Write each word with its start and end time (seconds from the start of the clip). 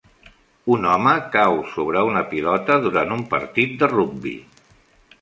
Un 0.75 0.87
home 0.93 1.13
cau 1.35 1.59
sobre 1.75 2.03
una 2.13 2.25
pilota 2.33 2.81
durant 2.89 3.15
un 3.19 3.25
partit 3.37 3.81
de 3.85 3.95
rugbi. 3.97 4.39